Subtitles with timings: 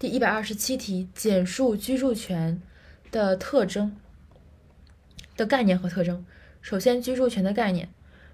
[0.00, 2.62] 第一百二十七题，简述居住权
[3.10, 3.94] 的特征
[5.36, 6.24] 的概念和特征。
[6.62, 7.90] 首先，居住权的概念，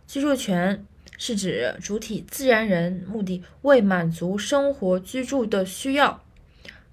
[0.06, 0.86] 居住权
[1.18, 6.22] 是指主体自然人目的为满足生活居住的需要，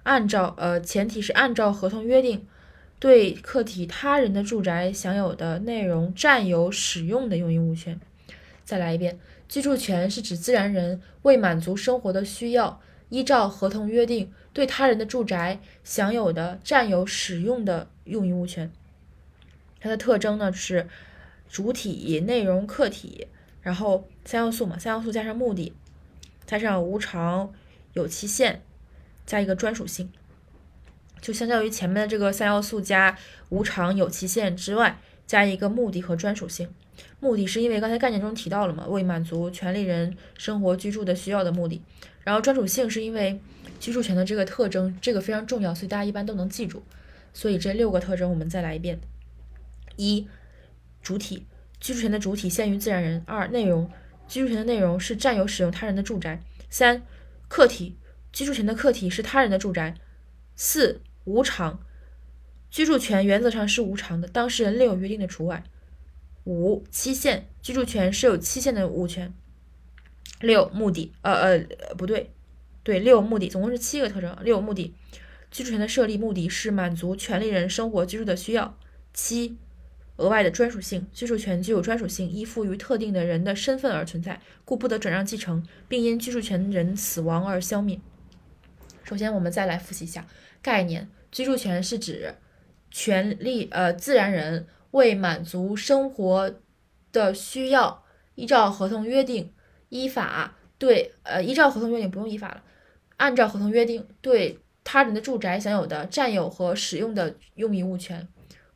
[0.02, 2.48] 按照呃前提是按照合同约定，
[2.98, 8.02] 对客体他人的住宅享有的内容占有使用的用益物权。
[8.66, 18.72] 再来一遍，居住权是指自然人为满足生活的需要，依照合同约定对他人的住宅享有的占有使用的用益物权。
[19.80, 20.88] 它的特征呢是。
[21.50, 23.28] 主体、内容、客体，
[23.62, 25.72] 然后三要素嘛，三要素加上目的，
[26.48, 27.54] 加上无偿、
[27.94, 28.62] 有期限，
[29.28, 30.12] 加一个专属性，
[31.22, 33.16] 就相较于前面的这个三要素加
[33.50, 35.00] 无偿、有期限之外，
[35.34, 36.70] 加一个目的和专属性。
[37.20, 41.82] 目的是因为刚才概念中提到了嘛，为满足权利人生活居住的需要的目的。
[42.24, 43.42] 然后专属性是因为
[43.80, 46.84] 居住权的这个特征，这个非常重要，所以大家一般都能记住。
[47.34, 49.00] 所以这六个特征我们再来一遍：
[49.96, 50.28] 一。
[51.02, 51.48] 主体
[51.80, 53.24] 居住权的主体限于自然人。
[53.26, 53.90] 二、内容
[54.28, 56.40] 居住权的内容是占有使用他人的住宅。
[56.70, 57.02] 三、
[57.48, 57.98] 客体
[58.32, 59.96] 居住权的客体是他人的住宅。
[60.56, 61.80] 四、无偿
[62.74, 65.64] 居住权原则上是无偿的，当事人另有约定的除外。
[66.46, 69.32] 五、期限居住权是有期限的物权。
[70.42, 72.32] 六、目的呃呃不对，
[72.82, 74.36] 对六目的总共是七个特征。
[74.42, 74.92] 六目的
[75.52, 78.76] 居住权的设立目的是满足权利人生活居住的需要。
[79.14, 79.56] 七。
[80.18, 88.00] 额外的专属性，居住权具有专属性，依附于特定的人的身份而存在，故不得转让继承，并因居住权人死亡而消灭。
[89.04, 90.26] 首先，我们再来复习一下
[90.64, 92.36] 概念：居住权是指
[92.94, 96.56] 权利呃自然人为满足生活
[97.12, 98.06] 的需要，
[98.36, 99.52] 依照合同约定，
[99.90, 102.64] 依法对呃依照合同约定不用依法了，
[103.18, 108.26] 按照合同约定对他人的住宅享有的占有和使用的用益物权，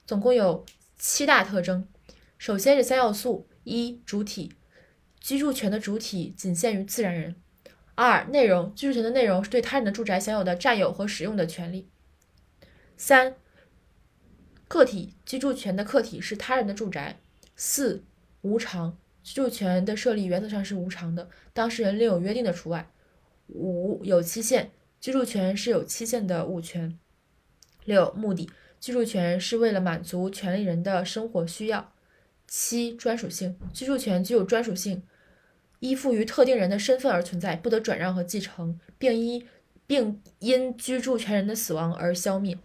[0.06, 0.66] 总共有。
[1.00, 1.88] 七大特征，
[2.40, 4.52] 首先是三要素：一、主体，
[5.20, 7.36] 居住权的主体仅限于自然人；
[7.94, 11.86] 二、内容，居住权的内容是对他人的住宅享有的占有和使用的权利；
[12.98, 13.36] 三、
[14.68, 17.16] 客体，居住权的客体是他人的住宅；
[17.56, 18.04] 四、
[18.42, 22.92] 无偿，居住权的设立原则上是无偿的，当事人另有约定的除外；
[23.48, 26.98] 五、有期限，居住权是有期限的物权；
[27.86, 28.50] 六、目的。
[28.80, 31.94] 居住权是为了满足权利人的生活需要。
[32.48, 35.02] 七、专属性，居住权具有专属性，
[35.80, 39.46] 依附于特定人的身份而存在，不得转让和继承，并依
[39.88, 42.58] 并因居住权人的死亡而消灭。